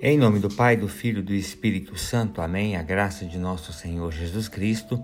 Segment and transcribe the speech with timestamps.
[0.00, 2.40] Em nome do Pai, do Filho e do Espírito Santo.
[2.40, 2.76] Amém.
[2.76, 5.02] A graça de nosso Senhor Jesus Cristo,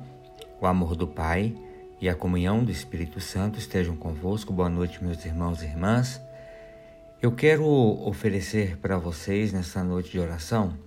[0.61, 1.53] o amor do Pai
[2.01, 4.53] e a comunhão do Espírito Santo estejam convosco.
[4.53, 6.21] Boa noite, meus irmãos e irmãs.
[7.21, 10.79] Eu quero oferecer para vocês, nesta noite de oração,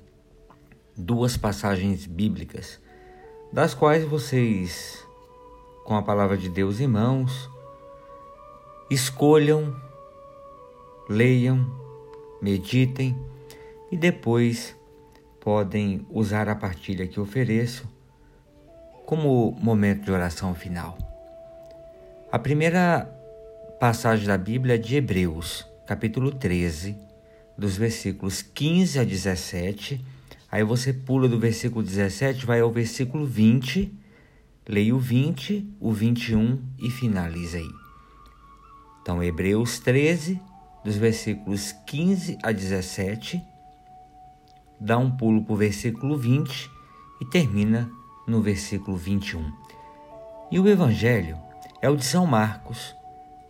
[0.96, 2.80] duas passagens bíblicas,
[3.52, 5.06] das quais vocês,
[5.84, 7.50] com a palavra de Deus em mãos,
[8.90, 9.76] escolham,
[11.10, 11.70] leiam,
[12.42, 13.14] meditem
[13.92, 14.76] e depois
[15.40, 17.88] podem usar a partilha que ofereço
[19.06, 20.98] como momento de oração final.
[22.30, 23.06] A primeira
[23.80, 26.98] passagem da Bíblia é de Hebreus, capítulo 13,
[27.58, 30.04] dos versículos 15 a 17.
[30.52, 33.94] Aí você pula do versículo 17, vai ao versículo 20,
[34.68, 37.70] leia o 20, o 21 e finaliza aí.
[39.02, 40.42] Então, Hebreus 13,
[40.84, 43.42] dos versículos 15 a 17
[44.80, 46.70] dá um pulo para o versículo 20
[47.22, 47.90] e termina
[48.28, 49.52] no versículo 21.
[50.52, 51.38] E o Evangelho
[51.82, 52.96] é o de São Marcos,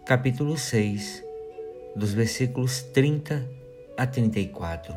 [0.05, 1.23] capítulo 6,
[1.95, 3.47] dos versículos 30
[3.97, 4.93] a 34.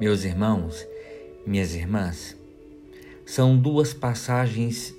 [0.00, 0.86] Meus irmãos,
[1.46, 2.36] minhas irmãs,
[3.24, 4.94] são duas passagens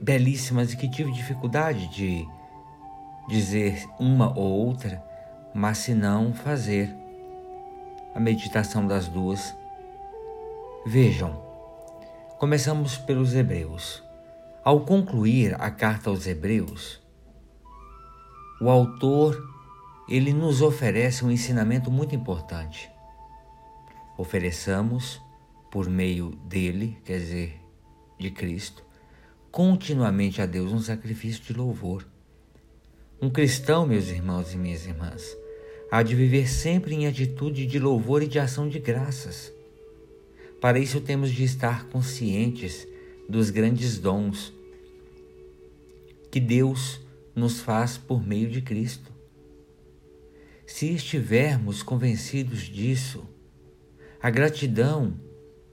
[0.00, 2.26] belíssimas e que tive dificuldade de
[3.28, 5.02] dizer uma ou outra,
[5.54, 7.03] mas se não fazer
[8.14, 9.54] a meditação das duas.
[10.86, 11.32] Vejam,
[12.38, 14.02] começamos pelos Hebreus.
[14.62, 17.02] Ao concluir a carta aos Hebreus,
[18.60, 19.36] o autor
[20.08, 22.90] ele nos oferece um ensinamento muito importante.
[24.16, 25.20] Ofereçamos
[25.70, 27.60] por meio dele, quer dizer,
[28.18, 28.84] de Cristo,
[29.50, 32.06] continuamente a Deus um sacrifício de louvor.
[33.20, 35.36] Um cristão, meus irmãos e minhas irmãs,
[35.90, 39.52] há de viver sempre em atitude de louvor e de ação de graças.
[40.60, 42.86] Para isso temos de estar conscientes
[43.28, 44.52] dos grandes dons
[46.30, 47.00] que Deus
[47.34, 49.12] nos faz por meio de Cristo.
[50.66, 53.24] Se estivermos convencidos disso,
[54.20, 55.14] a gratidão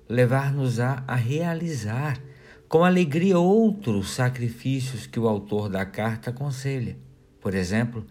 [0.08, 2.22] levar-nos-á a realizar
[2.68, 6.98] com alegria outros sacrifícios que o autor da carta aconselha.
[7.40, 8.06] Por exemplo,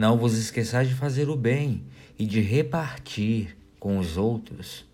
[0.00, 1.84] não vos esqueçais de fazer o bem
[2.18, 4.86] e de repartir com os outros,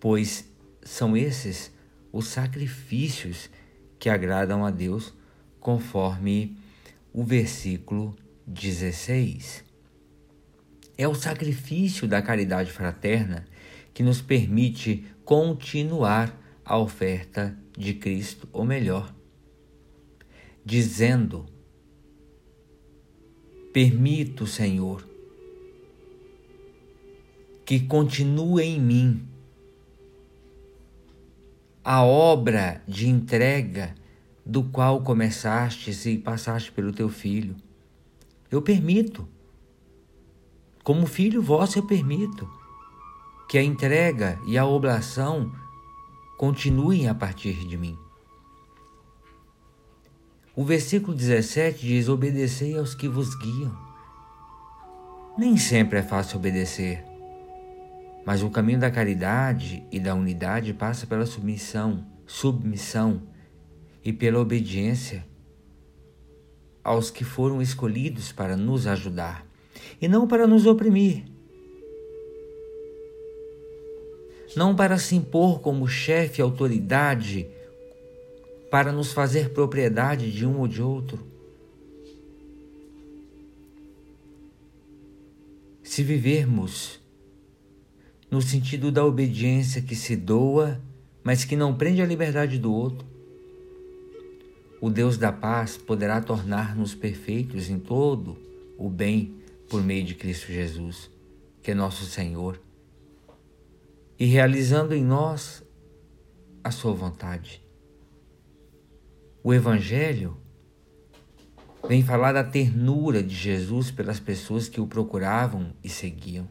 [0.00, 0.50] pois
[0.82, 1.70] são esses
[2.10, 3.50] os sacrifícios
[3.98, 5.12] que agradam a Deus,
[5.60, 6.56] conforme
[7.12, 9.62] o versículo 16.
[10.96, 13.44] É o sacrifício da caridade fraterna
[13.92, 16.34] que nos permite continuar
[16.64, 19.14] a oferta de Cristo, ou melhor,
[20.64, 21.44] dizendo
[23.74, 25.04] Permito, Senhor,
[27.66, 29.28] que continue em mim
[31.82, 33.92] a obra de entrega
[34.46, 37.56] do qual começastes e passaste pelo teu filho.
[38.48, 39.26] Eu permito.
[40.84, 42.48] Como filho vosso, eu permito
[43.48, 45.50] que a entrega e a oblação
[46.38, 47.98] continuem a partir de mim.
[50.56, 53.76] O versículo 17 diz: Obedecei aos que vos guiam.
[55.36, 57.04] Nem sempre é fácil obedecer,
[58.24, 63.22] mas o caminho da caridade e da unidade passa pela submissão, submissão
[64.04, 65.26] e pela obediência
[66.84, 69.44] aos que foram escolhidos para nos ajudar
[70.00, 71.24] e não para nos oprimir.
[74.54, 77.48] Não para se impor como chefe, autoridade
[78.74, 81.24] para nos fazer propriedade de um ou de outro.
[85.80, 86.98] Se vivermos
[88.28, 90.80] no sentido da obediência que se doa,
[91.22, 93.06] mas que não prende a liberdade do outro,
[94.80, 98.36] o Deus da paz poderá tornar-nos perfeitos em todo
[98.76, 99.36] o bem
[99.68, 101.08] por meio de Cristo Jesus,
[101.62, 102.60] que é nosso Senhor,
[104.18, 105.62] e realizando em nós
[106.64, 107.63] a Sua vontade.
[109.46, 110.38] O Evangelho
[111.86, 116.48] vem falar da ternura de Jesus pelas pessoas que o procuravam e seguiam.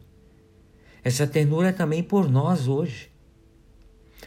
[1.02, 3.10] Essa ternura é também por nós hoje.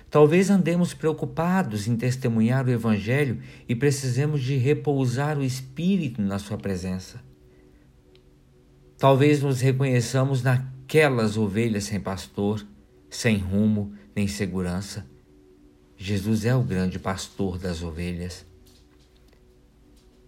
[0.09, 6.57] Talvez andemos preocupados em testemunhar o Evangelho e precisemos de repousar o Espírito na Sua
[6.57, 7.23] presença.
[8.97, 12.67] Talvez nos reconheçamos naquelas ovelhas sem pastor,
[13.09, 15.07] sem rumo nem segurança.
[15.95, 18.45] Jesus é o grande pastor das ovelhas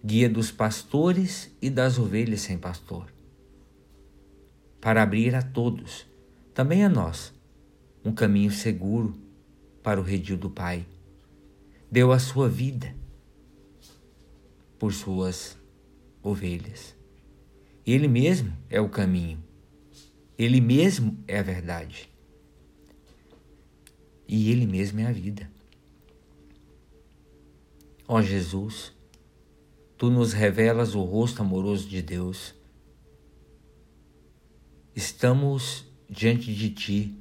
[0.04, 3.12] guia dos pastores e das ovelhas sem pastor,
[4.80, 6.06] para abrir a todos
[6.54, 7.32] também a nós
[8.04, 9.14] um caminho seguro
[9.82, 10.86] para o redil do Pai.
[11.90, 12.94] Deu a sua vida
[14.78, 15.56] por suas
[16.22, 16.94] ovelhas.
[17.86, 19.42] Ele mesmo é o caminho.
[20.38, 22.08] Ele mesmo é a verdade.
[24.26, 25.50] E ele mesmo é a vida.
[28.06, 28.92] Ó Jesus,
[30.00, 32.54] tu nos revelas o rosto amoroso de Deus.
[34.96, 37.18] Estamos diante de ti,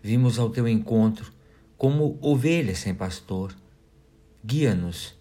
[0.00, 1.32] vimos ao teu encontro
[1.76, 3.52] como ovelhas sem pastor.
[4.44, 5.16] Guia-nos,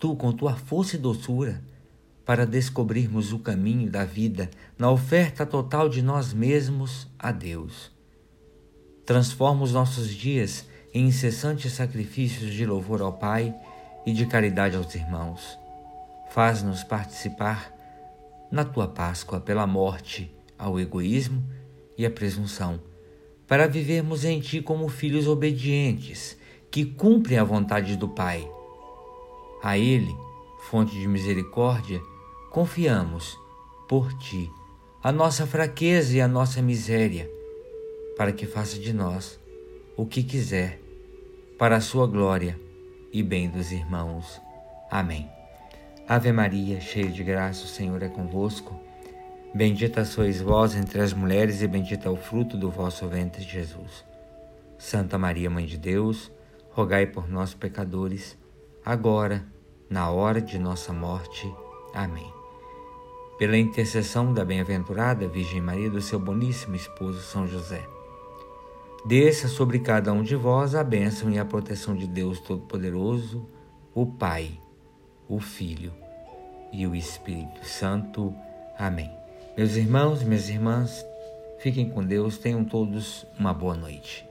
[0.00, 1.62] tu com tua força e doçura,
[2.24, 7.92] para descobrirmos o caminho da vida na oferta total de nós mesmos a Deus.
[9.04, 13.54] Transforma os nossos dias em incessantes sacrifícios de louvor ao Pai
[14.06, 15.67] e de caridade aos irmãos.
[16.30, 17.72] Faz-nos participar
[18.50, 21.42] na tua Páscoa pela morte ao egoísmo
[21.96, 22.80] e à presunção,
[23.46, 26.36] para vivermos em ti como filhos obedientes,
[26.70, 28.48] que cumprem a vontade do Pai.
[29.62, 30.14] A Ele,
[30.68, 32.00] fonte de misericórdia,
[32.50, 33.38] confiamos
[33.88, 34.50] por ti
[35.02, 37.30] a nossa fraqueza e a nossa miséria,
[38.16, 39.38] para que faça de nós
[39.96, 40.80] o que quiser,
[41.58, 42.58] para a sua glória
[43.12, 44.40] e bem dos irmãos.
[44.90, 45.37] Amém.
[46.08, 48.74] Ave Maria, cheia de graça, o Senhor é convosco.
[49.54, 54.06] Bendita sois vós entre as mulheres, e bendito é o fruto do vosso ventre, Jesus.
[54.78, 56.32] Santa Maria, Mãe de Deus,
[56.70, 58.38] rogai por nós, pecadores,
[58.82, 59.44] agora,
[59.90, 61.46] na hora de nossa morte.
[61.92, 62.32] Amém.
[63.38, 67.86] Pela intercessão da bem-aventurada Virgem Maria, do seu boníssimo esposo São José,
[69.04, 73.46] desça sobre cada um de vós a bênção e a proteção de Deus Todo-Poderoso,
[73.94, 74.58] o Pai
[75.28, 75.92] o Filho
[76.72, 78.34] e o Espírito Santo.
[78.78, 79.10] Amém.
[79.56, 81.04] Meus irmãos minhas irmãs,
[81.58, 84.27] fiquem com Deus, tenham todos uma boa noite.